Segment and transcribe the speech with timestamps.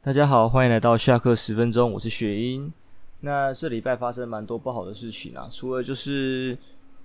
[0.00, 2.72] 大家好，欢迎来到下课十分钟，我是雪英。
[3.20, 6.56] 那这礼拜发生蛮多不好的事情啊，除了就是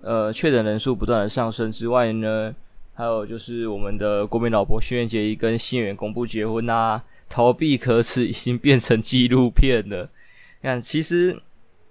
[0.01, 2.53] 呃确诊人数不断的上升之外呢，
[2.93, 10.07] 还有就是我们的国民老婆轩辕结衣跟新演员公布结婚啊，逃避可耻已经变成纪录片了。
[10.61, 11.35] 看，其实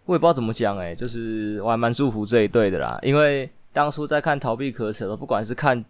[0.05, 5.84] 我也不知道怎么讲诶，就是我还蛮祝福这一对的啦，因为当初在看逃避可耻的，不管是看。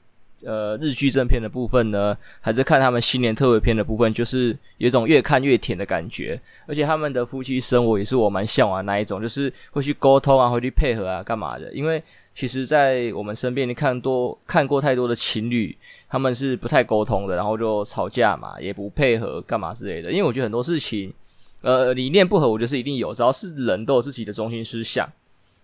[0.44, 6.40] 呃，日剧正片的部分呢，还是看他们新年特别片的部分，就是有一种越看越甜的感觉。
[6.66, 11.72] 而且他们的夫妻生活也是我蛮向往那一种，就是会去沟通啊，会去配合啊，干嘛的？
[11.72, 12.02] 因为
[12.34, 15.76] 其实，在我们身边，你看多看过太多的情侣，
[16.08, 20.10] 他们是不太沟通的，然后就吵架嘛，也不配合，干嘛之类的。
[20.10, 21.12] 因为我觉得很多事情，
[21.60, 25.06] 呃，理念不合，我觉得是一定有，只要是人都有自己的中心思想。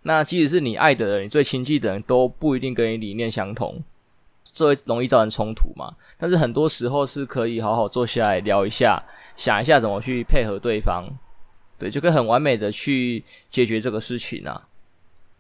[0.02, 3.82] 那即使是你爱的人，你最亲近的人都不一定跟你理念相同。
[4.58, 5.94] 这会容易造成冲突嘛？
[6.18, 9.00] 但是很多时候是可以好好坐下来聊一下，
[9.36, 11.04] 想一下怎么去配合对方，
[11.78, 14.60] 对，就可以很完美的去解决这个事情啊。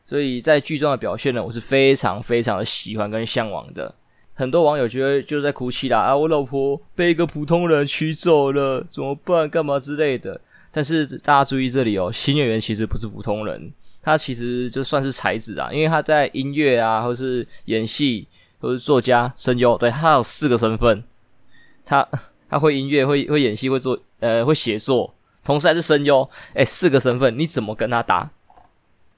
[0.06, 3.92] 所以在剧中的表现呢，我是非常非常的喜欢跟向往的。
[4.34, 9.50] 很多网友觉得就在哭泣啦，啊，我老婆被一个普通人娶走了，怎么办？
[9.50, 10.40] 干嘛之类的。
[10.70, 18.28] 但是大家注意这里哦，新演员其实不是普通人，他其实就算是才子啊，因为他在音乐啊，或是演戏。
[18.60, 21.02] 都是作家、声优，对，他有四个身份。
[21.84, 22.06] 他
[22.48, 25.14] 他会音乐，会会演戏，会做呃会写作，
[25.44, 26.28] 同时还是声优。
[26.54, 28.30] 诶，四个身份，你怎么跟他打？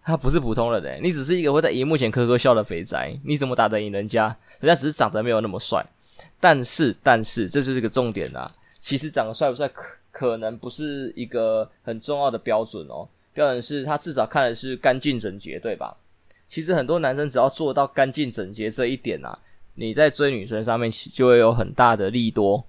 [0.03, 4.37] 他不是普通人诶，你只是一个会在荧幕前呵呵笑的肥宅，你怎么打得赢人家？
[4.61, 5.85] 人家只是长得没有那么帅。
[6.39, 8.51] 但是但是这就是一个重点啦。
[8.79, 13.07] 其实长得帅不帅可可能不是一个很重要的标准哦。
[13.33, 15.97] 标准是他至少看的是干净整洁，对吧？
[16.51, 19.39] 其实很多男生只要做到干净整洁这一点啊，
[19.77, 22.63] 你在追女生上面就会有很大的利多。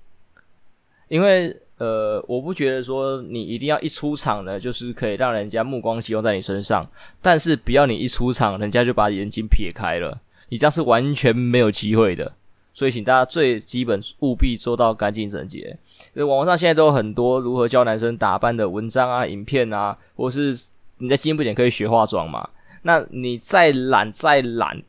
[1.07, 6.87] 因为呃，我不觉得说你一定要一出场呢，就是可以让人家目光集中在你身上。
[7.19, 12.31] 但是不要你一出场，人家就把眼睛撇开了，你这样是完全没有机会的。
[12.73, 15.75] 所以请大家最基本务必做到干净整洁。
[16.13, 20.57] 因为网络上现在都有很多如何教男生打扮的文章啊、影片啊，或是
[20.99, 22.47] 你在进步点可以学化妆嘛。
[22.81, 24.81] 那你再懒再懒，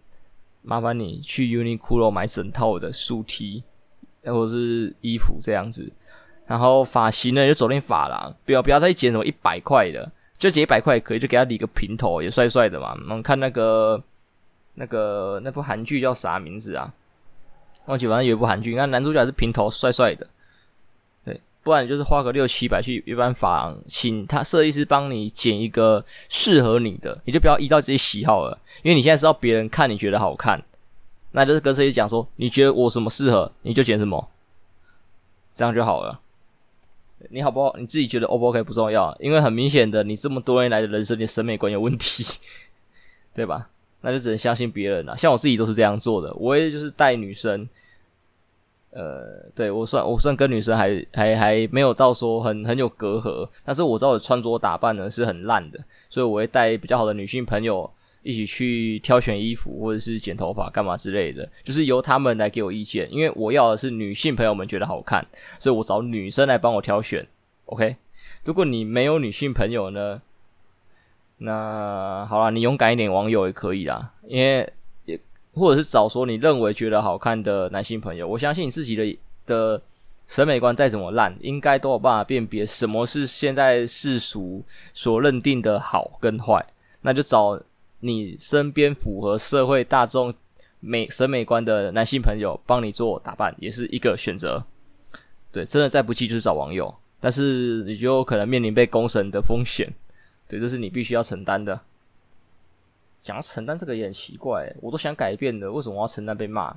[0.63, 3.63] 麻烦你去 Uniqlo 买整套的素 T，
[4.25, 5.93] 或者是衣服这样子。
[6.47, 12.93] 然后发型呢，就走进发廊，不要不要再剪什么一百块的，就剪一百块也可以，就给他理个平头，也帅帅的嘛。
[12.93, 14.03] 我们看那个
[14.75, 16.93] 那个那部韩剧叫啥名字啊？
[17.87, 20.27] 忘记，反正有一部韩剧，你看男主角是平头，帅帅的。
[21.63, 30.61] 不然就是花个六七百去一般发廊，请他设计师帮你剪一个适合你的，你就不要依照自己喜好了，因为你现在是要别人看你觉得好看，
[31.31, 34.29] 那就是跟设计师讲说，你觉得我什么适合，你就剪什么，
[35.55, 36.21] 这样就好了。
[37.31, 37.77] 你好不好？
[37.79, 42.27] 你自己觉得 O 不 OK 不重要，因为很明显的，你这么多年来的人生，你审美观有问题，
[43.33, 43.69] 对吧？
[44.01, 45.17] 那就只能相信别人了。
[45.17, 47.69] 像我自己都是这样做的，我也就是带女生。
[48.95, 55.81] 呃，对，我算我算跟女生还还还没有到说很很有隔阂，但是我知道我穿着打扮呢是很烂的，
[56.11, 57.91] 所以我会带比较好的女性朋友
[58.23, 65.27] 一起去挑选衣服或者是剪头发干嘛之类的，就是由他们来给我意见，因为我要的是女性朋友们觉得好看，
[65.59, 67.27] 所以我找女生来帮我挑选。
[67.65, 67.97] OK，
[68.45, 70.21] 如果你没有女性朋友呢，
[71.39, 74.71] 那好啦，你勇敢一点，网友也可以啦，因为。
[75.53, 79.83] 或者是找说你认为觉得好看的男性朋友，我相信你自己的的
[80.27, 84.65] 审美观再怎么烂，应该都有办法辨别什么是现在世俗
[84.95, 86.65] 所认定的好跟坏。
[87.03, 87.61] 那就找
[88.01, 90.33] 你身边符合社会大众
[90.81, 94.65] 美审美观的男性朋友帮你做打扮，也是一个选择。
[95.51, 99.93] 对，真的再不济就是找网友，但是你就可能面临被公审的风险。
[100.49, 101.79] 对，这是你必须要承担的。
[103.23, 106.75] 想要承担这个也很奇怪，我都想改变了，为什么我要承担被骂？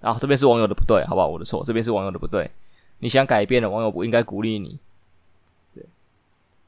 [0.00, 1.28] 啊，这边是网友的不对，好不好？
[1.28, 2.50] 我的错，这边是网友的不对。
[2.98, 4.78] 你想改变了，网友不应该鼓励你。
[5.74, 5.84] 对，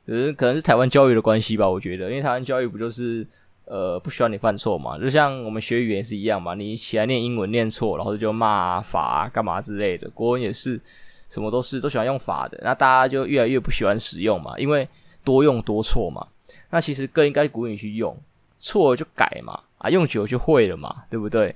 [0.06, 3.26] 可是可能是台湾教育的关系吧，我觉得，因为台湾教育不就是
[3.65, 4.99] 呃不需要你犯错嘛？
[4.99, 10.09] 就像我们学语言是一样嘛，你起来念英文念错，然后就骂罚干嘛之类的。
[10.11, 10.81] 国文也是，
[11.29, 14.88] 什么都是都喜欢用罚的，那大家就越来越不喜欢使用嘛，因为
[15.25, 16.25] 多用多错嘛。
[16.71, 18.17] 那其实更应该鼓励你去用。
[18.64, 21.55] 错了就改嘛，啊，用久了就会了嘛，对不对？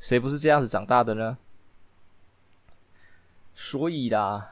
[0.00, 1.38] 谁不是这样子长大的呢？
[3.54, 4.50] 所以啦，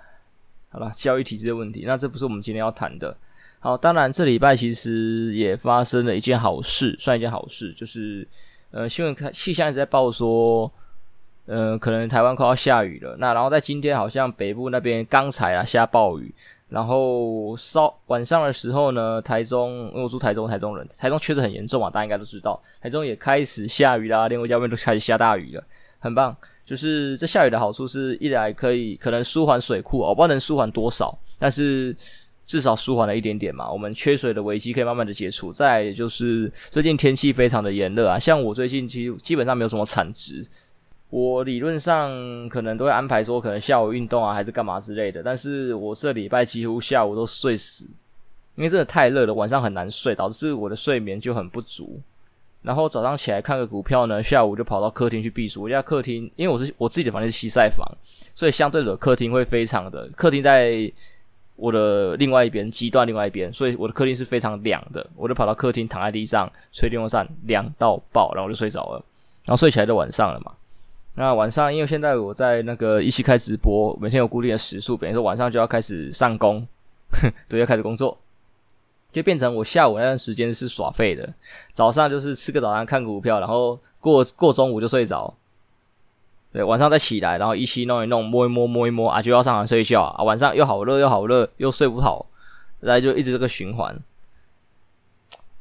[0.71, 3.17] 好了，教育体制的问题，那这不是我们今天要谈的。
[3.59, 8.27] 好，当然这礼拜其实也发生了一件好事，算一件好事，就是
[8.71, 10.71] 呃，新闻看气象一直在报说，
[11.47, 13.17] 呃，可能台湾快要下雨了。
[13.19, 16.33] 那然后在今天好像北部那边刚才啊下暴雨，
[16.75, 25.63] 然后稍晚上的时候呢，台中因为我住台中，台中人，台中确实很严重啊，大家应该都知道，台中也开始下雨啦，连我家外面都开始下大雨了，
[26.01, 26.37] 很棒。
[26.67, 31.95] 就是这下雨的好处是一来可以可能舒缓水库，我不知道能舒缓多少，但是
[32.47, 33.71] 至少舒缓了一点点嘛。
[33.71, 35.53] 我们缺水的危机可以慢慢的解除。
[35.53, 40.43] 再就是最近天气非常的炎热啊，像我最近其实基本上没有什么产值，
[41.15, 47.89] 我理论上可能都会安排说可能下午运动啊还是干嘛之类的，但是我这礼拜几乎下午都睡死，
[48.57, 52.01] 因为真的太热了，晚上很难睡，导致我的睡眠就很不足。
[52.63, 55.63] 然后早上起来看个股票呢，下午就跑到客厅去避暑。
[55.63, 57.87] 我家客厅，因为我是我自己的房间是西晒房，
[58.35, 60.93] 所以相对的客厅会非常的，客厅在
[61.55, 65.09] 我的另外一边，极端另外一边，所以我的客厅是非常凉的。
[65.15, 69.05] 我就跑到客厅躺在地上吹电风扇，凉到爆，然后我就睡着了。
[69.45, 70.51] 然后睡起来就晚上了嘛。
[71.17, 76.67] 那晚上因为现在我在那个一起开直播，每天有固定的时数，比如说晚上就要开始上工，
[77.49, 78.19] 对，要开始工作。
[79.13, 81.33] 就变成我下午那段时间是耍废的，
[81.73, 85.33] 早上就是吃个早餐看股票，然后过过中午就睡着，
[86.53, 92.27] 对，晚上再起来，然后一起弄一弄，摸一摸摸一摸啊，就要上床睡觉啊，晚上又好热又好热又睡不好，
[92.81, 93.97] 然后就一直这个循环，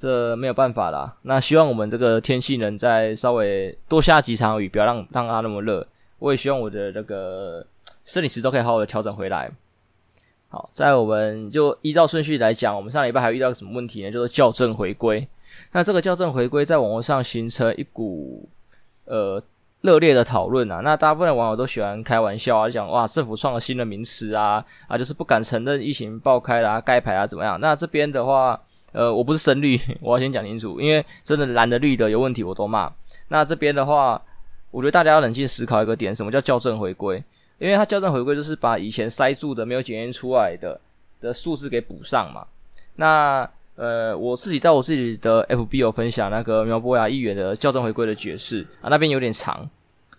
[0.03, 1.15] 这没有办法啦。
[1.21, 5.87] 那希望我们这个天气能再稍微多下几场雨，不要让让它那么热。
[6.19, 7.65] 我也希望我的那个
[8.03, 9.49] 生理时钟可以好好的调整回来。
[10.49, 14.11] 好，在我们就依照顺序来讲，我们上礼拜还遇到什么问题呢？
[14.11, 15.25] 就是校正回归。
[15.71, 18.49] 那这个校正回归在网络上形成一股
[19.05, 19.41] 呃
[19.79, 20.81] 热烈的讨论啊。
[20.83, 27.57] 那大部分的网友都喜欢开玩笑啊，讲哇，政府创了新的名词啊啊，就是不敢承认疫情爆开啦、啊、盖牌啊怎么样？
[27.61, 28.59] 那这边的话，
[28.93, 32.89] 呃，我不是深绿， 我要先讲清楚，因为真的蓝的绿的有问题我都骂。
[33.27, 34.21] 那这边的话，
[34.71, 37.21] 我觉得大家要冷静思考一个点，什么叫校正回归？
[37.59, 40.79] 因为它校正回归就是把以前塞住的没有检验出来的
[41.21, 42.45] 的数字给补上嘛。
[42.95, 49.67] 那呃，我自己在我自己的 FB 有分享那个苗博雅议员的校正回归的解释啊，那边有点长。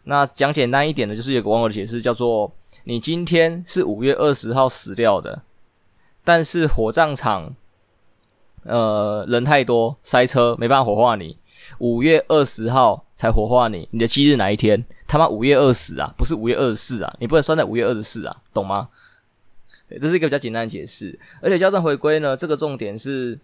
[0.04, 2.50] 那讲简单一点的，就是有个网友的解释叫做：
[2.84, 5.42] 你今天是五月二十号死掉的，
[6.24, 7.54] 但是火葬场
[8.64, 11.36] 呃人太多塞车，没办法火化你。
[11.78, 14.84] 五月二十号才火化你，你的忌日哪一天？
[15.06, 18.88] 他妈五月二十啊，不是五月二十四啊，你不能算在五月二十四啊，懂吗？
[20.00, 21.18] 这是一个比较简单的解释。
[21.40, 23.38] 而且校正回归呢，这个重点是，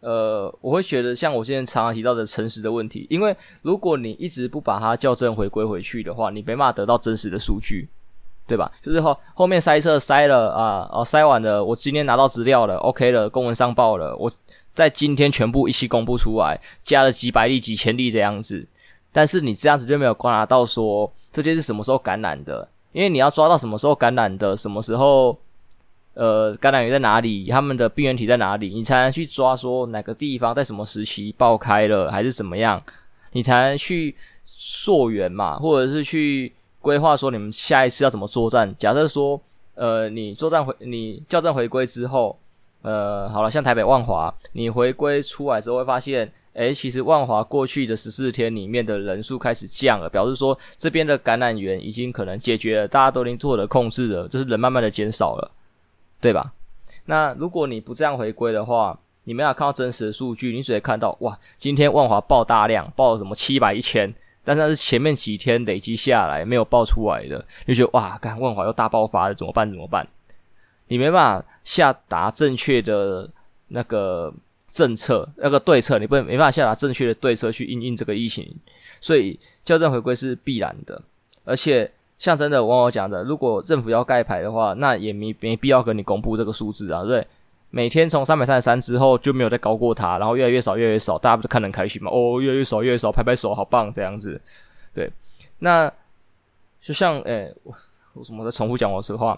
[0.00, 7.88] 呃，我会觉得像我现在常常提到的诚实的问题，因为如果你一直不把它校正回归回去的话，你没办法得到真实的数据，
[8.46, 8.70] 对吧？
[8.82, 14.30] 就是后后面塞车塞了啊，哦塞完了，我今天拿到资料了，OK 了，公文上报了，我。
[14.74, 18.66] 在今天全部一起公布出来，加了几百例、几千例这样子，
[19.12, 25.38] 但是你这样子就没有观察到说这些是什么时候感染的，因为你要抓到什么时候感染的，什么时候
[26.14, 32.82] 呃感染源在哪里，他们的病原体在哪里，你才能去抓说哪个地方在什么时期爆开了还是怎么样，
[33.30, 34.12] 你才能去
[34.44, 36.52] 溯源嘛，或者是去
[36.84, 38.72] 规划说你们下一次要怎么作战。
[38.78, 39.40] 假设说
[39.74, 42.38] 呃你作战回你校正回归之后。
[42.86, 55.50] 呃，好了，像台北万华，你回归出来之后会发现，诶，其实万华过去的十四天里面的人数开始降了，表示说这边的感染源已经可能解决了，大家都已经做了控制了，就是人慢慢的减少了，
[56.20, 56.52] 对吧？
[57.06, 69.68] 那如果你不这样回归的话，你没有看到真实的数据，你只会看到哇，今天万华爆大量，爆了什么七百一千，但是那是前面几天累积下来没有爆出来的，就觉得哇，看万华又大爆发了，怎么办？
[69.68, 70.06] 怎么办？
[70.88, 73.28] 你没办法下达正确的
[73.68, 74.32] 那个
[74.66, 78.54] 政策、那个对策，你不没办法下达正确的对策去应应这个疫情，
[79.00, 81.00] 所以校正回归是必然的。
[81.44, 87.26] 而且像真的网友讲的，如果政府要盖牌的话，那也没没必要跟你公布这个数字啊，对不对？
[87.74, 92.08] 每天从三百三十三之后就没有再高过它，然后越来越少，越来越少，大家不是看得很开心吗？
[92.08, 94.40] 哦，越来越少，越来越少，拍拍手，好棒，这样子。
[94.94, 95.10] 对，
[95.58, 95.92] 那
[96.80, 97.74] 就像诶，我
[98.12, 99.36] 我怎么在重复讲我实话？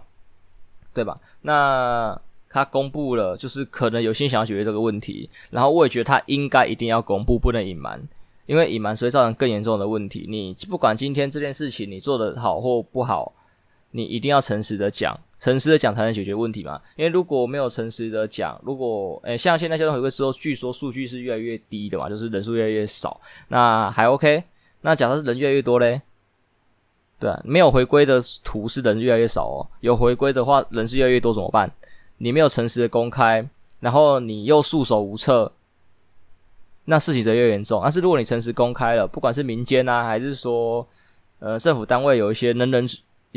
[0.93, 1.19] 对吧？
[1.40, 7.99] 那他公布了，就是可能有心想要解决这个问题，然后我也觉得他应该一定要公布，不能隐瞒，
[8.45, 10.26] 因为隐瞒所以造成更严重的问题。
[10.28, 13.33] 你不管今天这件事情你做的好或不好，
[13.97, 16.79] 你一定要诚实的讲，诚实的讲才能解决问题嘛。
[16.97, 24.45] 因为如果没有诚实的讲，如果诶像现在交通回归之后，据说数据是越来越低的嘛，就是人数越来越少，那还 OK。
[24.83, 26.03] 那假设是人越来越多嘞？
[27.19, 31.73] 对，没有回归的图是人越来越少哦，有回归的话人是越来越多怎么办？
[32.19, 33.49] 你没有诚实的公开，
[33.81, 35.50] 然后你又束手无策，
[36.85, 37.81] 那事情则越严重。
[37.83, 40.87] 但是如果你诚实公开了，不管是民间啊，还是说
[41.38, 42.87] 呃政府单位有一些能人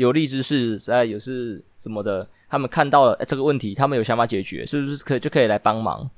[0.00, 6.08] 有利之士在有是什么的，他们看到了这个问题，他们有想法解决，是不是可以就可以来帮忙，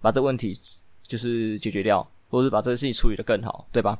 [0.00, 0.58] 把这个问题
[1.06, 3.98] 就是解决掉，或者是把这个事情处理得更好，对吧？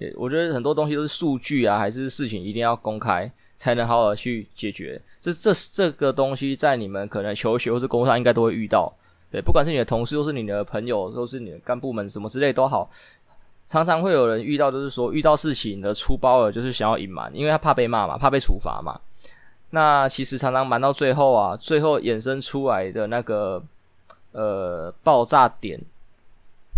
[0.00, 5.00] 对，我觉得很多东西都是数据啊，还是事情一定要公开，才能好好去解决。
[5.20, 8.92] 这这这个东西在你们可能求学或是工作上应该都会遇到。
[9.30, 12.90] 对，不管是你的同事，或是你的朋友，或是你的干部们什么之类都好，
[13.68, 19.00] 常常会有人遇到，就是说遇到事情的出包了，就是想要隐瞒，因为他怕被骂嘛，怕被处罚嘛。
[19.70, 23.62] 那其实常常瞒到最后啊，最后衍生出来的那个
[24.32, 25.80] 呃爆炸点，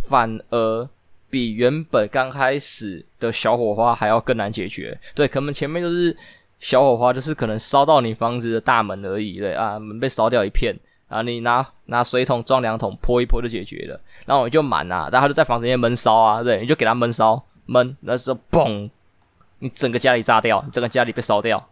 [0.09, 0.89] 反而。
[1.31, 4.99] 比原本刚开始的小火花还要更难解决。
[5.15, 6.17] 对，可能前面就是
[6.59, 9.39] 小火花，就是可能烧到你房子的大门而已。
[9.39, 10.75] 对啊，门被烧掉一片
[11.09, 14.01] 啊，你拿拿水桶装两桶泼一泼就解决了。
[14.27, 18.89] 然后你就满啊，然后他就在房子里闷烧啊，对，你就给他闷烧闷，那时候嘣，
[19.59, 21.69] 你整个家里炸掉，整个家里被烧掉。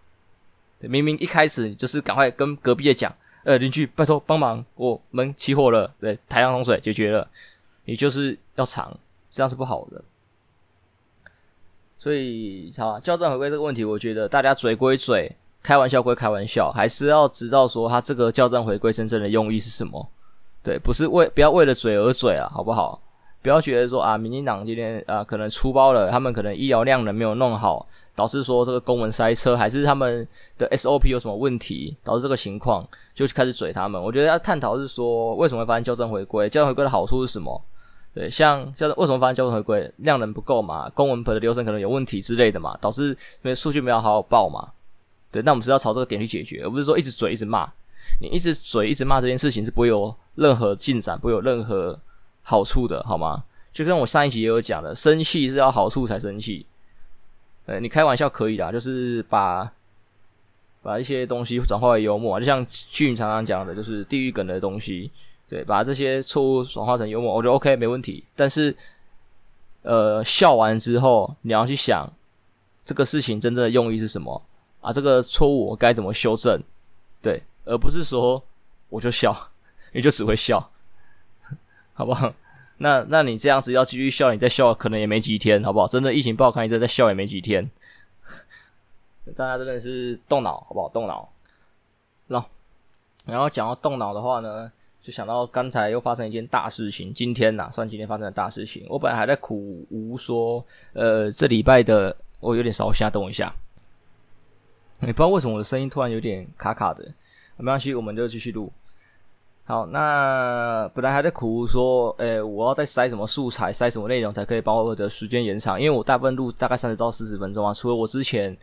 [0.81, 3.15] 明明一开始就是赶快跟隔壁的讲，
[3.45, 7.29] 呃，邻居拜托帮忙，我门起火了，对，台阳洪水解决了，
[7.85, 8.99] 你就是要藏。
[9.29, 10.03] 这样是不好的，
[11.99, 15.31] 所以好，校正回归这个问题，我觉得大家嘴归嘴，
[15.67, 20.09] 开玩笑归开玩笑，还是要知道说他这个校正回归真正的用意是什么。
[20.63, 23.03] 对，不是为不要为了嘴而嘴啊，好不好？
[23.43, 34.01] 不要觉得说啊，民进党今天啊可能出包了，他们可能医疗量能没有弄好，导致说这个公文塞车，还是他们的 SOP 有什么问题，导致这个情况，就开始嘴他们。
[34.01, 36.49] 我觉得要探讨是说，为什么会发生校正回归？
[36.49, 37.61] 校正回归的好处是什么？
[38.15, 44.69] 对，像像为什么发生校正回归，量能不够嘛，公文本的流程可能有问题之类的嘛，导致因为数据没有好好报嘛。
[45.31, 47.71] 对，那我们是要朝这个点去解决，而不是说一直嘴一直骂。
[48.21, 51.99] 你一直嘴一直骂这件事情是不会有任何进展，不会有任何
[52.43, 53.45] 好处的，好吗？
[53.73, 56.65] 就跟我上一集也有讲的，生气是要好处才生气。
[57.67, 59.71] 呃，你开玩笑可以啦，就是把
[60.83, 65.11] 把一些东西转化为幽默，就像俊常常讲的，就是地狱梗的东西。
[65.49, 68.25] 对，把这些错误转化成幽默，我觉得 OK，没问题。
[68.35, 68.75] 但是，
[69.83, 72.13] 呃，笑完之后，你要去想
[72.85, 74.43] 这个事情真正的用意是什么
[74.81, 74.93] 啊？
[74.93, 76.61] 这个错误我该怎么修正？
[77.23, 78.43] 对，而不是说
[78.89, 79.51] 我就笑，
[79.93, 80.71] 你就只会笑，
[81.95, 82.33] 好不好？
[82.79, 85.87] 那那你这样子要继续笑，你再笑可能也没几天，好不好？
[85.87, 87.71] 真的疫情不好看，你再再笑也没几天。
[89.35, 90.89] 大家真的是动脑，好不好？
[90.89, 91.29] 动脑。
[92.29, 92.45] 那
[93.25, 94.71] 然后讲到动脑的话呢？
[95.03, 98.85] 就想到刚才又发生一件大事情，今天呐、算今天发生的大事情。
[98.89, 100.65] 我本来还在苦无说，
[100.95, 103.55] 呃，这礼拜的我有点烧瞎，等我一下。
[105.01, 107.05] 也不知道为什么我的声音突然有点卡卡的，
[107.57, 108.73] 没关系，我们就继续录。
[109.65, 115.81] 好，那本来还在苦说，呃、欸，我要再塞什么素材，塞什么内容才可以把我的时间延长？
[115.81, 118.57] 因为我大部分录大概三十到四十分钟啊，除了我之前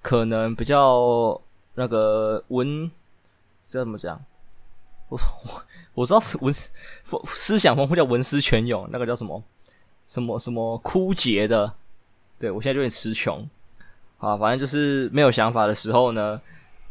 [0.00, 1.38] 可能比较
[1.74, 2.90] 那个文，
[3.68, 4.18] 这怎么讲？
[5.08, 5.62] 我我
[5.94, 9.42] 我知道是文思想丰富叫文思泉涌，那个叫什么
[10.06, 11.70] 什么什么枯竭的，
[12.38, 13.46] 对我现在就有点词穷
[14.18, 16.40] 啊，反正就是没有想法的时候呢，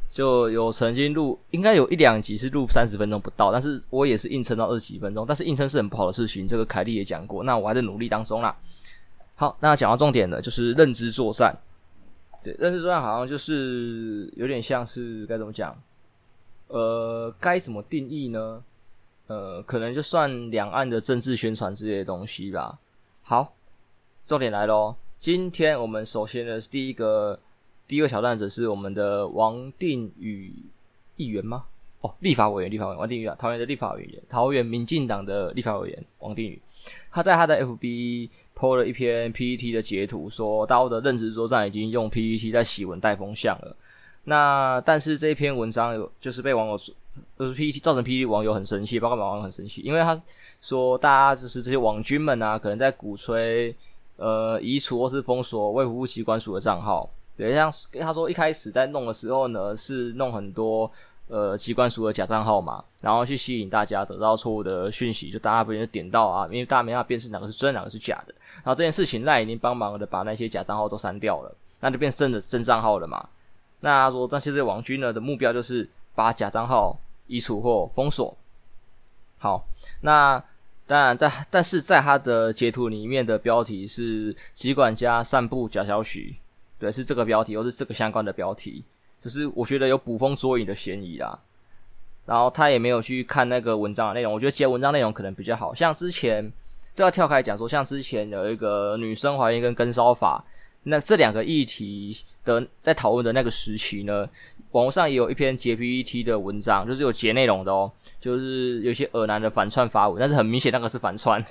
[0.07, 8.55] 就有曾经录，应该有一两集是录三十分钟不到，但是我也是硬撑到二十几分钟，但是硬撑是很不好的事情，这个凯莉也讲过，那我还在努力当中啦。
[9.35, 11.53] 好，那讲到重点了，就是认知作战，
[12.43, 15.75] 对，认知作战好像就是有点像是该怎么讲？
[16.67, 18.63] 呃，该怎么定义呢？
[19.27, 22.77] 呃，可能就算两岸的政治宣传之类的东西吧。
[23.23, 23.53] 好，
[24.27, 24.95] 重点来喽。
[25.25, 27.39] 今天我们首先的是第一个
[27.87, 30.53] 第一个挑战者是我们的王定宇
[31.15, 31.65] 议员吗？
[32.01, 36.61] 哦，立法委员，立法委员王定宇啊，桃园的立法委员，桃园民进党的立法委员王定宇，
[37.09, 43.75] 他在他的 FB PO 了一篇 PPT 的截图，说大陆的认知作战已经用 PPT 在洗文带风向了。
[44.25, 46.77] 那但是这一篇文章有就是被网友
[47.39, 50.21] 就是 PPT 造成 PPT 网友很生气，包括网友很生气，因为他
[50.61, 53.75] 说大家就是这些网军们啊，可能在鼓吹
[54.17, 57.09] 呃移除或是封锁未服务机关署的账号。
[57.37, 57.69] 对，像
[57.99, 60.89] 他说一开始在弄的时候呢，是弄很多
[61.27, 68.33] 呃机关署的假账号嘛，然后去吸引大家得到错误的讯息，就大家不愿意点到啊，因为大家没办法辨识哪个是真，哪个是假的。
[68.63, 73.27] 然后这件事情赖已经帮忙的把那些假账号都删掉了，那就变真的真账号了嘛。
[73.81, 78.33] 那他说，但是这些网军呢的目标就是把假账号移除或封锁。
[79.37, 79.65] 好，
[79.99, 80.41] 那
[80.87, 86.37] 当然在，但是在他的截图里面的标题是“吉管家散步假消息”，
[86.77, 88.85] 对，是这个标题，或是这个相关的标题，
[89.19, 91.39] 就是我觉得有捕风捉影的嫌疑啦。
[92.25, 96.51] 然后他也没有去看那个文章的内容，我觉得接文章内容可能比较好，像之前
[96.93, 100.43] 这要跳开讲说，像之前有一个女生怀孕跟跟骚法。
[100.87, 104.29] 那这两个议题的在讨论的那个时期呢，
[104.71, 111.43] 网络上也有一篇截 PTT 的文章，就是有截内容的哦，就是有些恶男的反串发文，但是很明显那个是反串，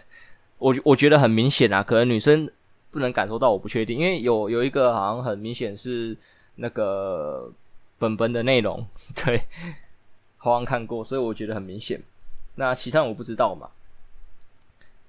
[0.59, 2.49] 我我觉得很明显啊，可能女生
[2.93, 6.17] 不能感受到，我不确定，因为有有一个好像很明显是
[6.55, 7.53] 那个
[7.99, 8.87] 本本的内容，
[9.25, 9.43] 对，
[10.39, 12.01] 好像看过，所以我觉得很明显。
[12.55, 13.69] 那其他我不知道嘛。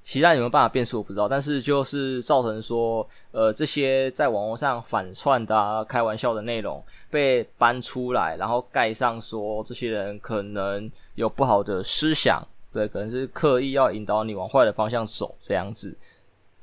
[0.06, 12.40] 其他有没有办法辨识我不知道，但是就是造成说，呃，这些在网络上反串的、啊、开玩笑的内容被搬出来，然后盖上说这些人可能有不好的思想，
[12.72, 15.98] 对，可能是刻意要引导你往坏的方向走这样子，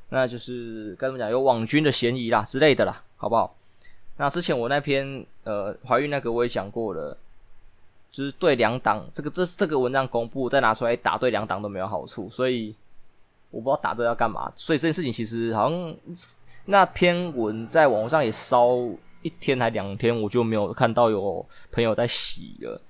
[0.09, 3.53] 那就是该怎么讲，有网军的嫌疑啦之类的啦，好不好？
[4.19, 7.19] 那之前我那篇呃怀孕那个我也讲过了，
[8.13, 12.73] 就是对两党这个这这个文章公布再拿出来打，对两党都没有好处，所以。
[13.53, 15.95] 我不知道打这要干嘛，所以这件事情其实好像
[16.65, 18.67] 那篇文在网上也烧
[19.21, 22.81] 一天还两天，我就没有看到有朋友在洗了。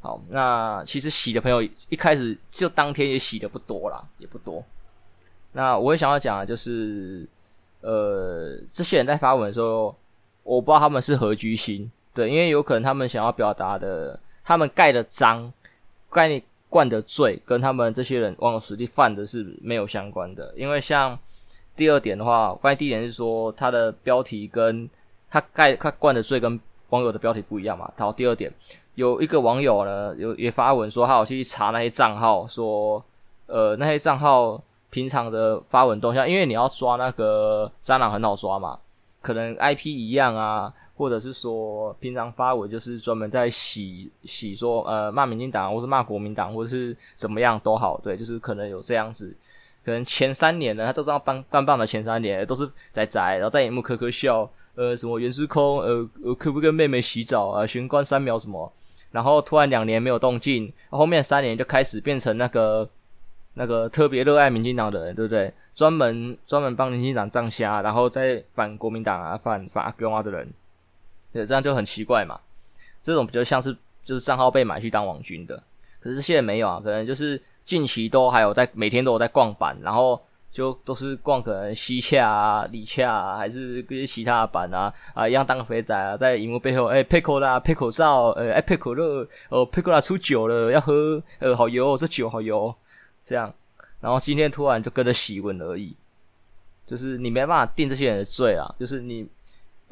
[0.00, 4.64] 好，那其实洗的朋友一开始就当天也洗的不多啦，也不多。
[5.52, 7.28] 那我也想要讲的就是，
[7.82, 9.94] 呃，这些人在发文的时候，
[10.42, 15.52] 我不知道他们是何居心，对，因为有可能他们想要表达的，他们盖的章，
[16.10, 16.42] 盖。
[16.72, 21.18] 灌的罪跟他们这些人网友实力犯的是没有相关的，因为像
[21.76, 24.88] 第二点的话，关于第一点是说他的标题跟
[25.28, 27.92] 他盖他灌的罪跟网友的标题不一样嘛。
[27.98, 28.50] 然后第二点，
[28.94, 33.04] 有一个网友呢有也发文说他有去查那些账号，说
[33.48, 38.78] 呃那些账号平常的发文动向，因为你要抓那个蟑螂很好抓嘛，
[39.20, 40.72] 可能 IP 一样啊。
[40.94, 49.34] 或者是说，平常发文就是专门在洗洗说，呃，骂民进党，或是骂国民党，或者是怎么样都好，对，就是可能有这样子。
[49.84, 58.72] 可能前三年呢，他就这样棒棒棒的前三年都是在宅，然后在荧幕咳咳笑，呃，什么袁世空，呃，呃，可不跟妹妹洗澡啊，玄关三秒什么，
[59.10, 62.88] 然后突然两年没有动静，后面三年就开始变成那个
[63.54, 65.52] 那个特别热爱民进党的人，对不对？
[65.74, 70.48] 专门专门帮民进党站虾，然后再反国民党啊，反反阿公啊的人。
[71.32, 72.38] 对，这样就很奇怪嘛。
[73.02, 75.60] 这种比较像是就是账号被买去当网军的，
[75.98, 80.20] 可是现在没有啊，可能就是近期都还有在每天都有在逛版，然后
[80.52, 92.72] 就都是逛可能西洽啊、里洽啊，还是这些其他的版啊啊，一样当肥仔啊，在荧幕背后哎配口啦、配口罩，呃，哎配可乐，哦配口啦出酒了要喝，呃好油，这酒好油，
[93.24, 93.52] 这样，
[94.00, 95.96] 然后今天突然就跟着洗文而已，
[96.86, 99.26] 就是你没办法定这些人的罪啊，就是你。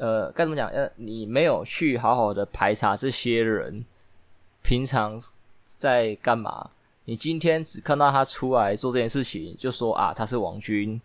[0.01, 0.67] 呃，该怎么讲？
[0.69, 3.85] 呃，你没有去好好的排查这些人
[4.63, 5.21] 平常
[5.67, 6.71] 在干嘛？
[7.05, 10.99] 你今天只看到他出来做这件事情，就说啊，他是王军，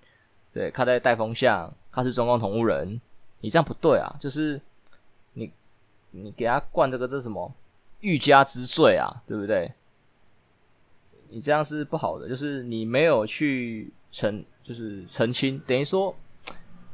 [0.50, 2.98] 对，他在带风向，他是中共同路人，
[3.42, 4.16] 你这样不对啊！
[4.18, 4.58] 就是
[5.34, 5.52] 你
[6.12, 7.52] 你给他灌这个这什么
[8.00, 9.70] 欲加之罪啊，对不对？
[11.28, 16.16] 你这样是不好的，就是你没有去澄，就是澄清，等于说。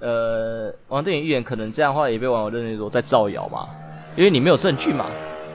[0.03, 3.69] 呃，王电影预言可能这样的话也被网友认为说在造谣嘛，
[4.17, 5.07] 因为你没有证据嘛。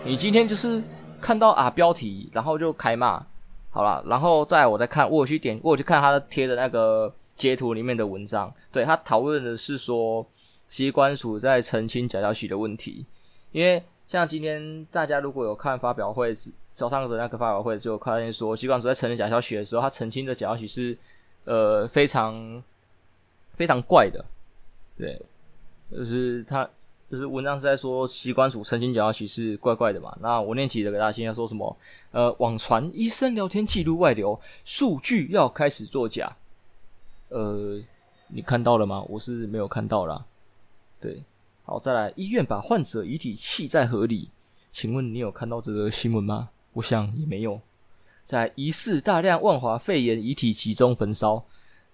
[0.05, 0.81] 你今天就是
[1.19, 3.21] 看到啊标题，然后就开骂，
[3.69, 10.25] 好了，然后再我再看，我去点，我去看他贴的那个截图里面的文章，对，他讨论的是说，
[10.69, 13.05] 机关署在澄清假消息的问题。
[13.51, 16.33] 因为像今天大家如果有看发表会，
[16.71, 20.97] 早上的那个发表会，就发现说，机关署在澄清假消息的时候，他澄清的假消息是
[21.43, 22.63] 呃非常
[23.57, 24.23] 非常怪的。
[24.97, 25.21] 对，
[25.91, 26.67] 就是他，
[27.09, 30.17] 就是文章是在说机关署澄清假消息是怪怪的嘛。
[30.19, 31.77] 那我念起这个大新要说什么？
[32.11, 36.35] 呃，网传医生聊天记录外流，数据要开始作假。
[37.29, 37.79] 呃，
[38.27, 39.03] 你看到了吗？
[39.07, 40.25] 我是没有看到啦。
[40.99, 41.23] 对，
[41.63, 44.31] 好，再来，医院把患者遗体弃在河里，
[44.71, 46.49] 请问你有看到这个新闻吗？
[46.73, 47.61] 我想也没有。
[48.23, 51.45] 在疑似大量万华肺炎遗体集中焚烧。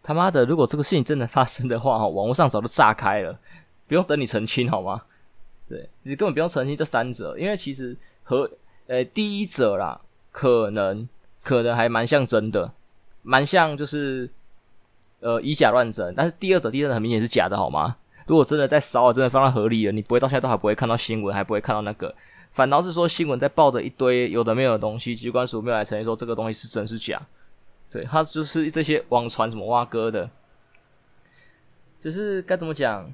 [0.04, 0.44] 他妈的！
[0.44, 3.40] 如果这个事情真的发生的话，哈， 网络上早就炸开了，
[3.88, 5.02] 不用等你澄清好吗？
[5.70, 8.50] 对，你根本不用澄清这三者，因为其实和
[8.88, 11.08] 呃第一者啦，可能
[11.42, 12.74] 可能还蛮像真的，
[13.22, 14.30] 蛮像就是
[15.22, 17.96] 呃以假乱真，但是第二者第三者很明显是假的好吗？
[18.28, 22.14] 如果真的在烧了，真的放到河里了，你不会到现在都还不会看到新闻，还不会看到那个，
[22.52, 27.22] 反倒是说新闻在报的一堆有的没有的东西，机关署没有来澄清说这个东西是真是假。
[27.94, 30.28] 对，他就是这些网传什么挖哥的，
[32.02, 33.14] 就是该怎么讲？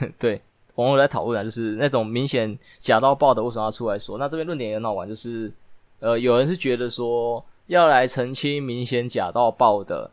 [0.16, 0.40] 对，
[0.76, 4.16] 网友在讨论啊，就是那种明显假到爆的，为什么要出来说？
[4.16, 5.52] 那这边论点也很好玩，就是
[5.98, 10.08] 呃，有人是觉得说要来澄清明显假到爆的，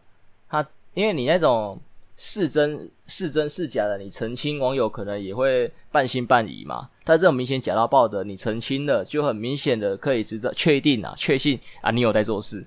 [0.50, 1.80] 他因为你那种
[2.16, 6.90] 是真是真是假的，你澄清，网友可能也会半信半疑嘛。
[7.04, 12.66] 但这种明显假到爆的，你澄清了，就很明显的可以值得确定啊，确信啊，你有在做事。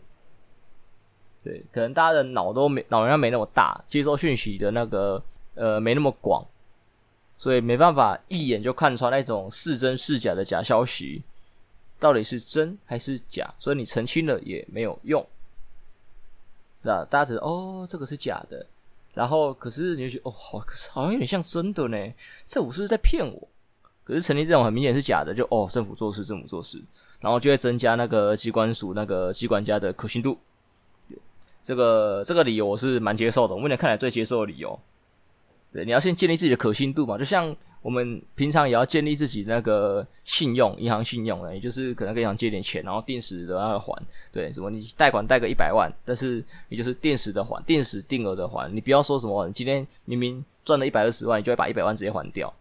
[1.42, 5.22] 对，可能大家的脑都没脑容量没那么大，接收讯息的那个
[5.55, 6.44] 呃没那么广，
[7.38, 11.22] 所以没办法一眼就看穿那种是真是假的假消息
[11.98, 15.26] 到底是真还是假，所以你澄清了也没有用。
[16.83, 18.66] 那大家觉得哦，这个是假的，
[19.14, 21.96] 然后可是你就觉得哦，好，可是好像有点像真的呢，
[22.46, 23.48] 政府是不是在骗我？
[24.05, 26.83] 可是成立这种很明显是假的，就哦，政府做事，政府做事，
[27.20, 30.38] 然后就会增加那个机关署那个机关家的可信度。
[31.62, 34.79] 这个这个理由我是蛮接受的，我目前看来最接受的理由。
[35.73, 43.94] 对，你要先建立自己的可信度嘛，就像我们平常也要建立自己那个信用，银行信用呢，也就是可能跟银行借点钱，然后定时的要还。
[44.33, 52.53] 对，什么你贷款贷个一百万，但是你就是定时的还，定时定额的还，你不要说什么今天明明赚了一百二十万，你就会把一百万直接还掉。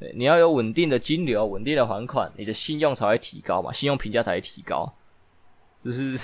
[0.00, 4.92] 对，你要有稳定的金流，稳定的还款，你的信用才会提高嘛，信用评价才会提高。
[5.78, 6.18] 就是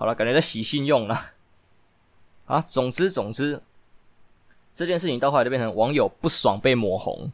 [0.00, 1.32] 好了，感觉在洗信用了。
[2.46, 3.60] 啊，总之总之，
[4.72, 7.30] 这件事情到后来就变成网友不爽被抹红，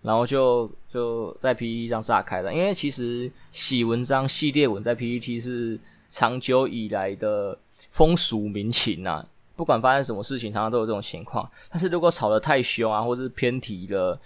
[0.00, 2.54] 然后就就在 PPT 上炸开了。
[2.54, 5.76] 因为其实洗文章系列文在 PPT 是
[6.10, 7.58] 长久以来的
[7.90, 11.50] 风俗民情呐，不管发生什么事情，常常都有这种情况。
[11.70, 14.16] 但是如果吵得太凶啊，或是偏题了，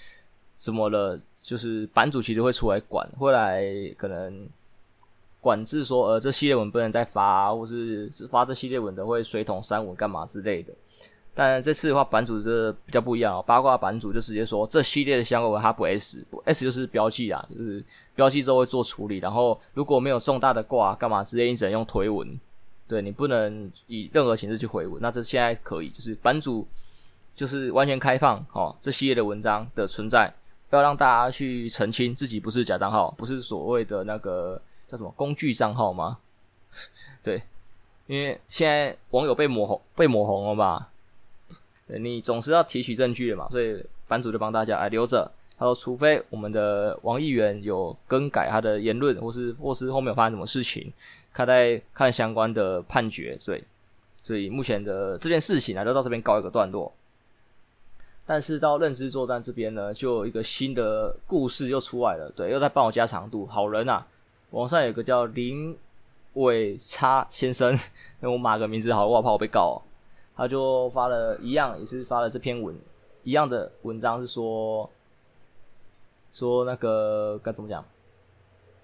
[0.59, 3.65] 怎么了，就是版主其实会出来管，会来
[3.97, 4.47] 可能。
[5.43, 10.73] 管制说，呃，这系列文不能再发啊，或是发这系列文的会水桶删文干嘛之类的。
[11.35, 17.83] 但这次的话，版主这比较不一样哦，八卦版主就直接说，这系列的相关文它不 S，不 S 就是标记啊，就是
[18.15, 22.39] 标记之后会做处理，然后如果没有重大的挂干嘛之类，你只能用推文，
[22.87, 25.03] 对，你不能以任何形式去回文。
[25.03, 26.65] 那这现在可以，就是版主
[27.35, 30.33] 就是完全开放哦，这系列的文章的存在，
[30.71, 34.63] 要让大家去澄清自己不是假账号，不是所谓的那个。
[34.93, 36.19] 叫什么工具账号吗？
[37.25, 37.43] 对，
[38.07, 40.91] 因为现在网友被抹红，被抹红了吧？
[41.87, 45.31] 你总是要提取证据的嘛，所以版主就帮大家来留着。
[45.59, 50.93] 他说，除非我们的王议员有更改他的言论，或是或是后面有发生什么事情，
[51.33, 53.37] 他在看相关的判决。
[53.41, 53.65] 所以，
[54.23, 56.93] 所以目前的这件事情呢，就到这边告一个段落。
[58.25, 62.31] 但是到认知作战这边呢，就有一个新的故事又出来了。
[62.31, 64.07] 对，又在帮我加长度，好人啊！
[64.53, 65.77] 网上有个叫林
[66.35, 67.79] 伟差先生，
[68.21, 69.77] 那 我码个名字好了，我怕我被告哦。
[70.35, 72.75] 他就发了一样，也是发了这篇文
[73.23, 74.89] 一样的文章，是说
[76.33, 77.85] 说那个该怎么讲？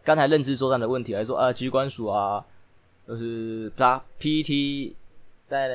[0.04, 2.44] 刚才认知作战的问题，还说啊，机关署啊，
[3.06, 4.94] 就是他 PTT
[5.46, 5.68] 在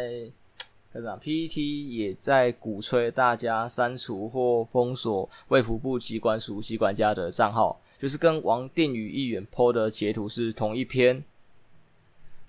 [0.92, 7.80] 该怎么讲？PTT 也在鼓吹大家删除或封锁卫福部机关署机关家的账号。
[8.04, 11.24] 就是跟王定宇议员 po 的截图是同一篇。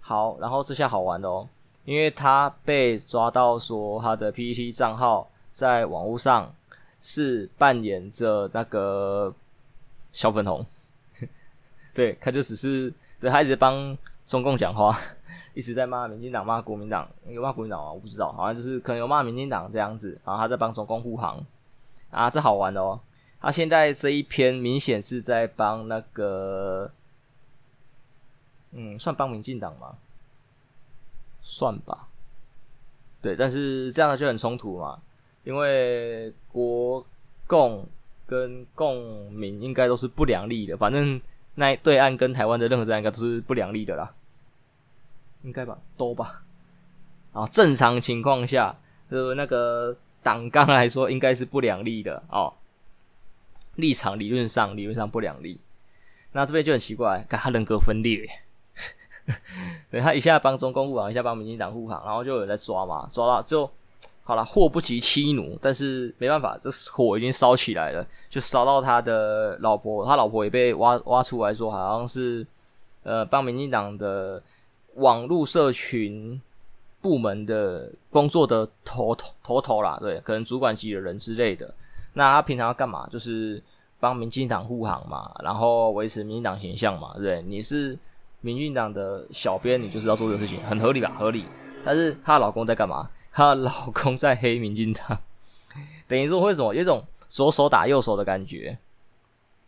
[0.00, 1.48] 好，然后这下好玩了哦，
[1.84, 6.52] 因为他被抓到说他的 PPT 账号在网络上
[7.00, 9.32] 是扮演着那个
[10.12, 10.66] 小粉红，
[11.94, 14.98] 对，他就只是对他一直帮中共讲话，
[15.54, 17.92] 一直在骂民进党、骂国民党，有骂国民党吗？
[17.92, 21.40] 我不知道，好像就是可能有骂民进党这样子，然后他在帮中共护航
[22.10, 22.98] 啊，这好玩的哦。
[23.44, 26.90] 他、现在这一篇明显是在帮那个，
[28.72, 29.96] 嗯，算帮民进党吗？
[31.42, 32.08] 算吧。
[33.20, 34.98] 对，但是这样就很冲突嘛，
[35.44, 37.04] 因为国
[37.46, 37.86] 共
[38.26, 41.20] 跟共民应该都是不两立的，反正
[41.54, 44.10] 那对岸跟台湾的任何战应该都是不两立的啦，
[45.42, 46.42] 应该吧，都吧。
[47.34, 48.74] 啊，正常情况下，
[49.10, 52.50] 就那个党纲来说，应该是不两立的哦。
[53.76, 55.58] 立场理论上理论上不两立，
[56.32, 58.28] 那这边就很奇怪，看他人格分裂，
[59.90, 63.68] 对，他一下帮中共护航，一下帮民进党护航，然后就有人在抓嘛，抓到就
[64.22, 72.46] 好了，祸不及妻奴，但是没办法，这火已经烧起来了，就烧到他的老婆，他老婆也被挖挖出来说，好像是
[73.02, 74.42] 呃帮民进党的
[74.94, 76.40] 网络社群
[77.00, 81.74] 部门的工作的头头头头啦，对，可能主管级的人之类的。
[82.14, 83.06] 那他平常要干嘛？
[83.10, 83.62] 就是
[84.00, 87.42] 帮民进党护航嘛，然后维持民进党形象嘛，对？
[87.42, 87.98] 你是
[88.40, 91.14] 民进党的小编，你就是要做这个事情，很合理吧？
[91.18, 91.44] 合理。
[91.84, 93.10] 但是她老公在干嘛？
[93.30, 95.18] 她老公在黑民进党，
[96.08, 98.78] 等于说为什么有一种左手打右手的感觉？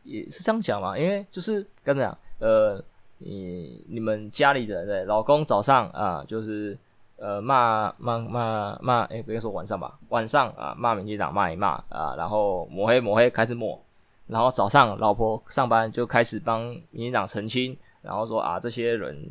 [0.04, 0.96] 也是这样讲嘛？
[0.96, 2.80] 因为就是刚才讲，呃，
[3.18, 6.78] 你你们家里的人对，老公早上啊，就是
[7.16, 13.78] 呃骂骂骂骂，哎，不要说晚上吧，晚上啊骂民进党骂一骂啊，然后抹黑抹黑开始抹，
[14.26, 19.30] 然后早上老婆上班就开始帮民进党澄清，然后说啊这些人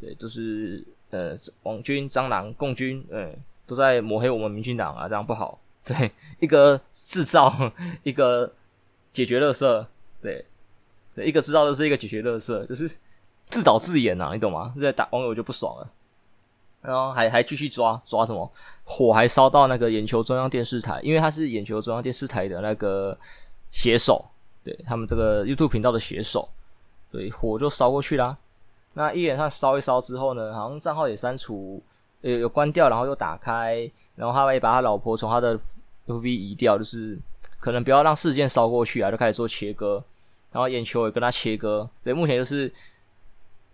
[0.00, 3.34] 对、就是呃王军蟑螂共军，嗯，
[3.66, 7.52] 都在抹黑我们民进党啊，这样不好，对，一个制造
[8.02, 8.52] 一个
[9.12, 9.86] 解决垃圾，
[10.20, 10.44] 对。
[11.14, 12.90] 一个知道的是一个解决乐色，就是
[13.50, 14.72] 自导自演呐、啊，你懂吗？
[14.80, 15.86] 在打网友就不爽了，
[16.82, 18.50] 然后还还继续抓抓什么
[18.84, 23.16] 火，还烧到那个眼球中央电视台，因为他是眼球中央电视台的那个
[23.70, 24.24] 写手，
[24.64, 26.48] 对他们这个 YouTube 频道的写手，
[27.10, 28.36] 对，火就烧过去啦。
[28.94, 31.82] 那一连串烧一烧之后呢，好像账号也删除，
[32.20, 35.58] 呃有关掉，然后又打开，然后他会把他老婆从他的
[36.06, 37.18] FB 移掉，就是
[37.58, 40.02] 可能不要让事件烧过去啊，就开始做切割。
[40.50, 42.70] 然后眼球也跟他切割，对，目前就是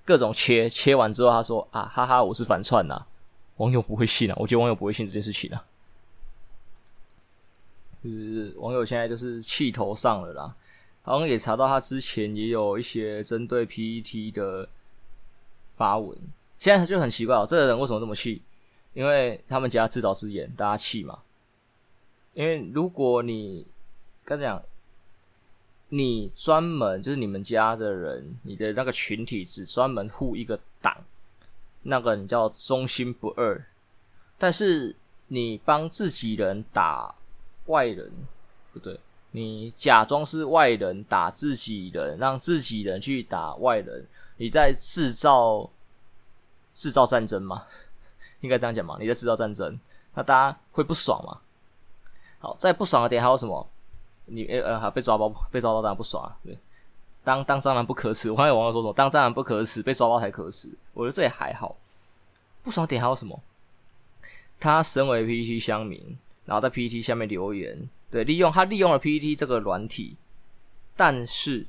[0.08, 3.04] 各种切，切完之后他说啊，哈哈，我是反串呐，
[3.58, 5.62] 网友不会信啊，我觉得网友不会信这件事情啊，
[8.02, 10.56] 就是网友现在就是气头上了啦，
[11.02, 14.66] 好像也查到他之前也有一些针对 PET 的
[15.76, 16.16] 发文，
[16.58, 18.40] 现在他就很奇怪哦，这个人为什么这么气？
[18.94, 21.18] 因为他们家自导自演，大家气嘛，
[22.32, 23.66] 因为如果你
[24.24, 24.62] 刚才讲。
[25.90, 30.96] 你专门就是你们家的人，你的那个群体只专门护一个党，
[31.82, 33.64] 那个你叫忠心不二。
[34.36, 34.94] 但是
[35.28, 37.14] 你帮自己人打
[37.66, 38.12] 外人，
[38.72, 45.68] 不对，你假装是外人打自己人，让自己人去打外人，你在制造
[46.72, 47.66] 制造战争吗？
[48.40, 48.96] 应该这样讲嘛？
[49.00, 49.78] 你在制造战争，
[50.14, 51.40] 那大家会不爽吗？
[52.38, 53.68] 好，在不爽的点还有什么？
[54.28, 56.36] 你呃呃，被抓包，被抓包当然不爽啊。
[56.44, 56.56] 对，
[57.24, 60.68] 当当蟑螂不可耻，我看有网友说什么当蟑螂不可耻，被抓包才可耻。
[60.92, 61.76] 我觉得这也还好。
[62.62, 63.40] 不爽点还有什么？
[64.60, 70.16] 他身为 PPT 乡民，然后在 PPT 下面留言，对，利用他利用了 PPT 这个软体，
[70.96, 71.64] 但是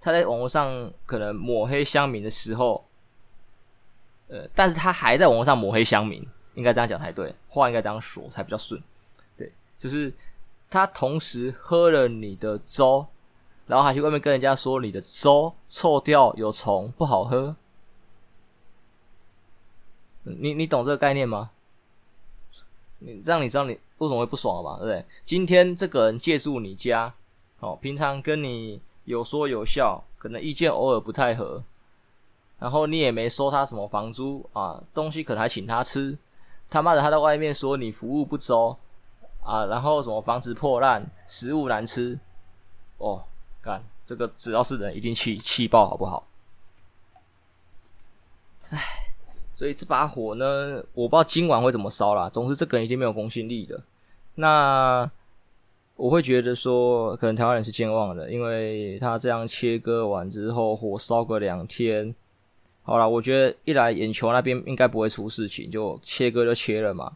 [0.00, 2.84] 他在网络上可能抹黑乡民的时候，
[4.28, 8.82] 呃，但是他还在网络上抹黑乡民，应该这样讲才对，话应该这样说才比较顺。
[9.36, 10.12] 对，就是。
[10.70, 13.04] 他同时喝了你的粥，
[13.66, 17.56] 然后还去外面跟人家说你的粥臭掉有虫不好喝。
[20.22, 21.50] 你你懂这个概念吗？
[23.00, 24.76] 你这样你知道你为什么会不爽了吧？
[24.76, 25.04] 对不对？
[25.24, 27.12] 今天这个人借住你家，
[27.58, 31.64] 哦，平常跟你有说有笑，可能意见偶尔不太合，
[32.60, 36.16] 然后你也没收他什么房租啊，东西可能还请他吃。
[36.68, 38.76] 他妈的，他在外面说你服务不周。
[39.42, 42.18] 啊，然后什么房子破烂，食物难吃，
[42.98, 43.24] 哦，
[43.62, 46.26] 干这个只要是人一定气气爆，好不好？
[48.70, 48.78] 唉，
[49.56, 52.30] 所以这把火呢，我不知道今晚会怎么烧啦。
[52.30, 53.82] 总之，这个人已经没有公信力了。
[54.36, 55.10] 那
[55.96, 62.14] 我会觉得说，可能台湾人是健忘的，因为他这样切割完之后，火烧个两天，
[62.82, 67.12] 好啦，我觉得一来眼球那边应该不会出事情，就切割就切了嘛。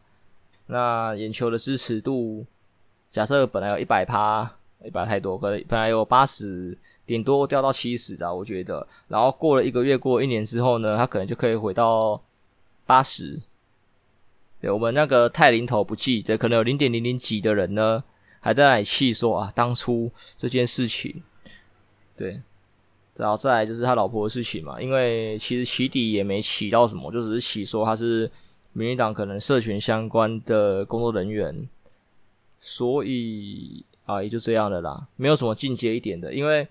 [0.67, 2.45] 那眼球的支持度，
[3.13, 4.51] 假设本来有一百趴，
[4.83, 8.87] 一百太多，可能本来有八十，顶多掉到七十的，我觉得。
[9.09, 12.19] 然后过了一个月，过一年之后呢，它可能就可以回到
[12.87, 13.39] 八十。
[14.59, 18.03] 对，我们那个太零头不记得，可能有零点零零几的人呢，
[18.41, 21.23] 还在那里气说啊，当初这件事情，
[22.17, 22.41] 对，
[23.17, 28.31] 然后再来就是他老婆的事情嘛，因为其实起底也没起到什么，就只是起说他是。
[28.75, 31.69] 民进党可能社群相关的工作人员，
[32.61, 36.67] 所以啊，也就这样的啦，没有什么进阶一点的，因为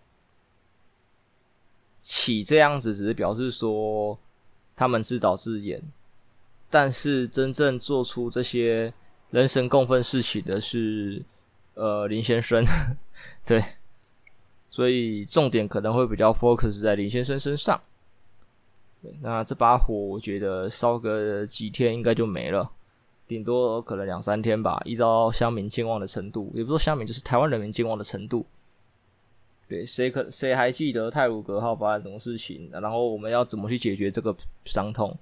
[2.01, 4.19] 起这样子只是表示说
[4.75, 5.81] 他们自导自演，
[6.69, 8.93] 但是真正做出这些
[9.31, 11.23] 人神共愤事情的是
[11.75, 12.63] 呃林先生，
[13.47, 13.63] 对，
[14.69, 17.81] 所以重点可能会比较 focus 在林先生身上。
[19.21, 22.69] 那这把火，我觉得烧个几天应该就没了，
[23.27, 24.81] 顶多可能两三天吧。
[24.85, 28.45] 依照乡民健忘的程度，也不说乡民，就是台湾人民健忘的程度。
[29.67, 32.69] 对，谁可谁还记得泰鲁格号发生什么事情？
[32.71, 34.35] 然后我们要怎么去解决这个
[34.65, 35.17] 伤痛？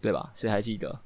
[0.00, 0.30] 对吧？
[0.34, 0.98] 谁还记得？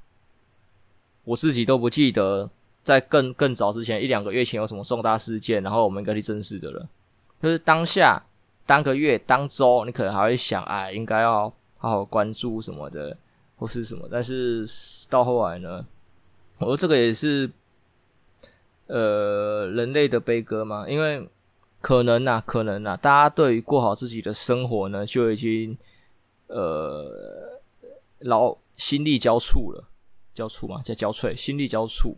[1.25, 2.51] 我自己都不记得，
[2.83, 6.89] 在更更早之前一两个月前有什么重大事件，然后我们应该去正视的了。
[7.41, 8.25] 就是当下。
[8.66, 11.48] 当个月、当周，你可能还会想，哎，应该要
[11.79, 13.16] 好好关注什么的，
[13.57, 14.09] 或是什么。
[14.11, 14.66] 但是
[15.09, 15.87] 到后来呢，
[16.59, 17.48] 我说这个也是，
[18.88, 20.85] 呃，人类的悲歌嘛。
[20.88, 21.29] 因为
[21.81, 25.79] 可能呐、可能呐、大家对于过好自己的生活呢，就已经，
[26.48, 27.61] 呃，
[28.18, 29.85] 老心力交瘁了，
[30.35, 32.14] 交瘁嘛，叫交瘁，心力交瘁，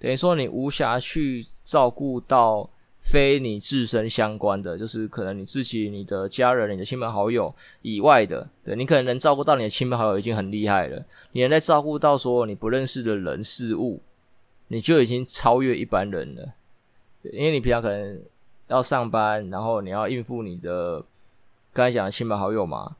[0.00, 2.68] 等于说你无暇去照顾到
[3.08, 14.02] 非你自身相关的，就是可能你自己、你的家人、你的亲朋好友以外的，对，你可能能照顾到你的亲朋好友已经很厉害了，你能在照顾到所有你不认识的人事物，
[14.66, 16.54] 你就已经超越一般人了，
[17.32, 18.20] 因为你平常可能
[18.66, 21.00] 要上班，然后你要应付你的
[21.72, 22.96] 刚才讲的亲朋好友嘛，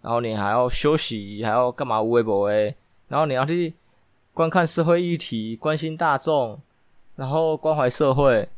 [0.00, 2.00] 然后你还要休息，还要干嘛？
[2.00, 2.74] 微博微，
[3.08, 3.74] 然后你要去
[4.32, 6.58] 观看社会议题，关心大众，
[7.16, 8.48] 然后关怀社会。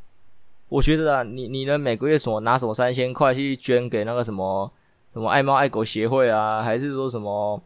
[0.68, 4.70] 我觉得啊，你你能每个月什么拿什么三千块去捐给那个什么
[5.14, 7.60] 什么爱猫爱狗协会啊，还是说什么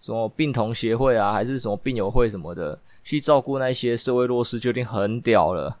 [0.00, 5.78] 什么病童协会啊，还是什么病友会什么的，去照顾那些社会弱势，就已经很屌了。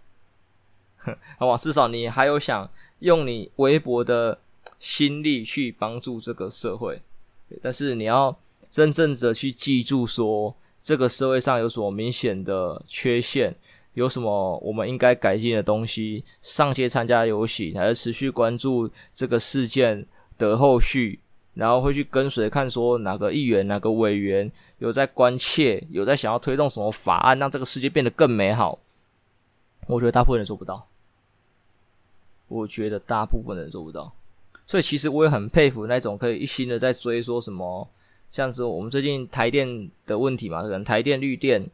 [1.38, 2.68] 好吧，至少你还有想
[3.00, 4.38] 用你微薄的
[4.80, 7.00] 心力去帮助这个社会，
[7.62, 8.36] 但是你要
[8.70, 13.54] 真正的去记住说，这个社会上有什么明显的缺陷。
[13.94, 16.22] 有什么我们应该改进的东西？
[16.42, 21.18] 上街参加游行，还是持续关注这个事件的后续？
[21.54, 28.76] 然后会去跟随看，说哪个议员、哪个委员有在关切，有在想要推动什么法案，让这个世界变得更美好？
[29.86, 30.88] 我觉得大部分人做不到。
[32.48, 34.12] 我觉得大部分人做不到。
[34.66, 37.88] 所以其实我也很佩服那种可以一心的在追说什么，
[38.32, 41.64] 像是我们最近台电的问题嘛，可能台电、绿电。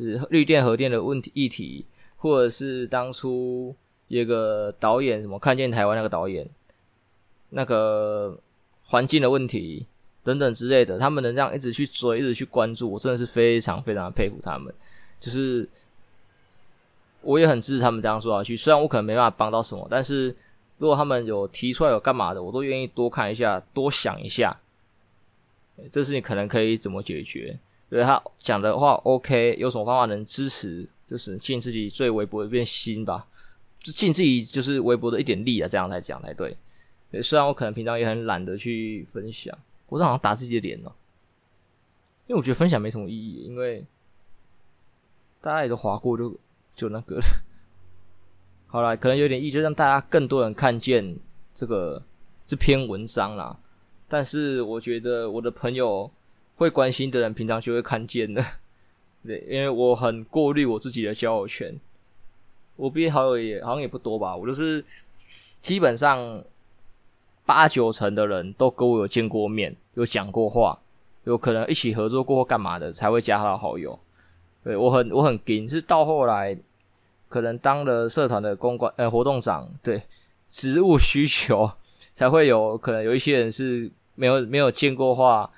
[0.00, 1.84] 是绿电核电的问题议题，
[2.16, 3.74] 或者是当初
[4.08, 6.48] 有个导演什么看见台湾那个导演，
[7.50, 8.38] 那个
[8.84, 9.86] 环境的问题
[10.24, 14.72] 等等之类的，他们能这样一直去追，一直去关注，我真的是非常非常的佩服他们。
[15.20, 15.68] 就是
[17.22, 20.34] 我也很支持他们这样做下去，虽然我可能没办法帮到什么，但是
[20.78, 24.58] 如果他们有提出来有干嘛的，我都愿意多看一下，多想一下，
[25.90, 27.58] 这事情可能可以怎么解决。
[27.90, 30.88] 对他讲的话，OK，有什么方法能支持？
[31.08, 33.26] 就是尽自己最微薄的一片心吧，
[33.80, 36.56] 就尽自己就是微薄的一点力啊，这样才讲才对。
[37.20, 39.52] 虽然我可能平常也很懒得去分享，
[39.88, 40.92] 我是好像打自己的脸哦，
[42.28, 43.84] 因为我觉得分享没什么意义，因为
[45.40, 46.38] 大家也都划过就，
[46.76, 47.22] 就那个了。
[48.70, 51.18] 好了，可能有点意义，就让大家更多人看见
[51.56, 52.00] 这个
[52.44, 53.58] 这篇文章啦。
[54.06, 56.08] 但是我觉得我的朋友。
[56.60, 58.44] 会关心的人，平常就会看见的。
[59.24, 61.74] 对，因为我很过滤我自己的交友圈，
[62.76, 64.36] 我毕业好友也好像也不多吧。
[64.36, 64.84] 我就是
[65.62, 66.44] 基本上
[67.46, 70.78] 八九成的人都跟我有见过面，有讲过话，
[71.24, 73.98] 有可能一起合作过干嘛的，才会加他的好友。
[74.62, 76.54] 对，我很我很紧，是到后来
[77.30, 80.02] 可能当了社团的公关呃活动长，对，
[80.46, 81.70] 职务需求
[82.12, 85.50] 才会有可能有一些人是没有没有见过话。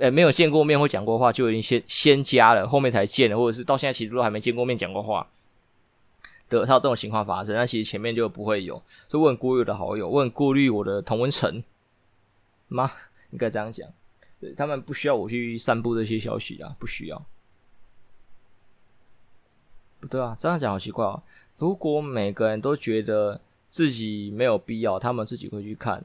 [0.00, 5.28] 哎，没有见过面或讲过话，就已经先先加了，后面才见了，或者是到现在其实都还没见过面讲过话
[6.48, 8.82] 的，他有这种情况发生，那其实前面就不会有。
[9.08, 11.62] 所以我很过滤我的好友，我很过滤我的同温层
[12.68, 12.90] 吗？
[13.30, 13.88] 应该这样讲，
[14.40, 17.26] 对，他们不需要我去散布这些消息啊，不需要。
[20.00, 21.22] 不对啊，这样讲好奇怪啊！
[21.58, 26.02] 如果每个人都觉得自己没有必要，他们自己会去看，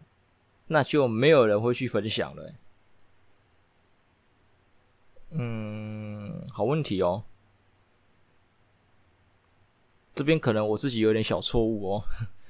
[0.68, 2.54] 那就没有人会去分享了。
[5.32, 7.24] 嗯，好问题哦。
[10.14, 12.04] 这边可能我自己有点小错误哦，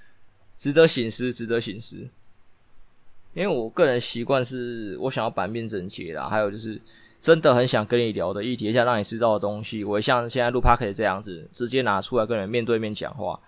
[0.56, 2.08] 值得省思，值得省思。
[3.34, 6.80] 因为我个人习惯是，我想要版面整洁啦，还有就是
[7.20, 13.40] 真的很想跟你聊的议题，想让你知道的东西，我会像现在录 p o c k e t 这样子，直接拿出来跟人面对面讲话。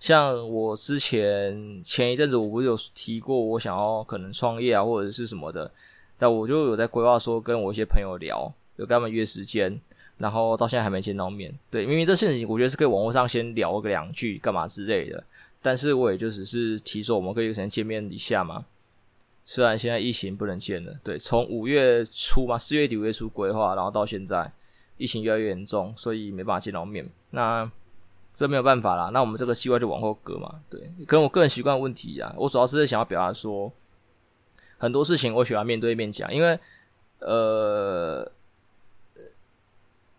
[0.00, 5.70] 像我之前前一阵子，我不是有提过，我想要可能创业啊，或者是什么的，
[6.18, 8.52] 但我就有在规划说，跟我一些朋友聊。
[8.76, 9.80] 有跟他们约时间，
[10.18, 11.52] 然后到现在还没见到面。
[11.70, 15.22] 对，明明这事情我觉得是可以网络上先聊个两句，干嘛之类的。
[15.62, 18.64] 但是我也就只是提出我们可以先见面一下嘛。
[19.44, 24.50] 虽然现在疫情不能见了，对，从五月初嘛，四月底五月初规划，然后到现在
[24.96, 27.08] 疫情越来越严重，所以没办法见到面。
[27.30, 27.68] 那
[28.34, 30.60] 这没有办法啦，那我们这个计划就往后搁嘛。
[30.68, 33.72] 对，可能我个人习惯问题啊，我主要是想要表达说，
[34.78, 36.58] 很多事情我喜欢面对面讲，因为
[37.20, 38.30] 呃。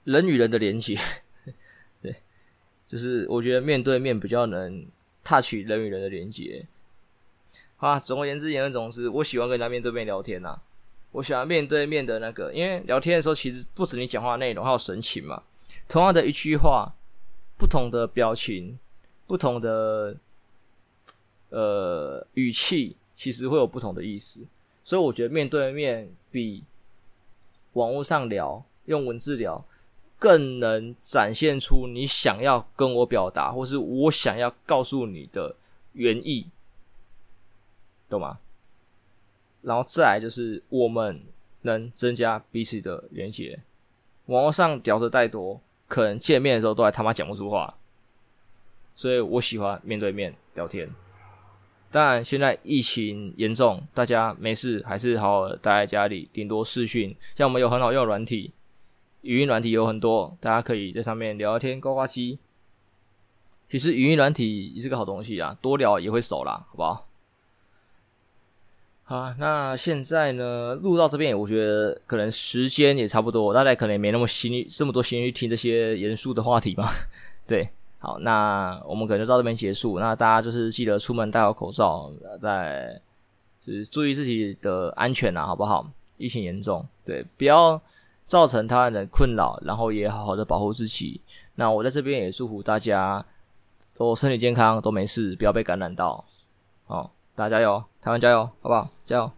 [0.08, 0.98] 人与人的连接，
[2.02, 2.16] 对，
[2.88, 4.88] 就是我觉得面对面比较能
[5.22, 6.66] touch 人与人的连接。
[7.76, 10.62] 啊，总而言之，言而总之，我喜欢跟人家面对面聊天呐、啊。
[11.12, 15.44] 我喜欢面对面的那个，因为聊天的时候，其实不止你讲话内容，还有神情嘛。
[15.90, 16.96] 同样的一句话，
[17.58, 18.80] 不同的表情，
[19.28, 20.16] 不同的
[21.50, 24.48] 呃语气，其实会有不同的意思。
[24.86, 26.64] 所以我觉得面对面比
[27.74, 28.64] 网络上聊。
[28.88, 29.66] 用文字聊，
[30.20, 35.56] 更能展现出你想要跟我表达，或是我想要告诉你的
[35.94, 36.48] 原意，
[38.10, 38.40] 懂吗？
[39.62, 41.22] 然后再来就是我们
[41.62, 43.60] 能增加彼此的连接。
[44.28, 47.78] 网络上聊得太多，可能见面的时候都还他妈讲不出话，
[48.96, 50.90] 所以我喜欢面对面聊天。
[51.90, 57.16] 当然，现在疫情严重，大家没事还是好好待在家里，顶多视讯。
[57.34, 58.52] 像我们有很好用软体，
[59.28, 62.40] 语音软体有很多，大家可以在上面聊聊天、呱呱机。
[63.70, 67.06] 其实语音软体也是个好东西啊，多聊也会熟啦，好不好？
[69.04, 76.90] 好，那现在呢，录到这边，我觉得可能时间也差不多，大家可能也没那么心这么多心去听这些严肃的话题嘛，
[77.46, 77.70] 对。
[78.00, 80.00] 好，那我们可能就到这边结束。
[80.00, 83.02] 那大家就是记得出门戴好口罩，再
[83.66, 85.90] 就是注意自己的安全啊，好不好？
[86.18, 87.82] 疫情严重，对，不要
[88.28, 91.20] 造成他人的困扰，然后也好好的保护自己。
[91.56, 93.26] 那我在这边也祝福大家
[93.96, 96.24] 都身体健康，都没事，不要被感染到。
[96.86, 98.88] 好，大家加油，台湾加油，好不好？
[99.06, 99.32] 加油！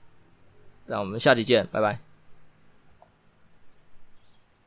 [0.88, 2.09] 那我们下期见，拜拜。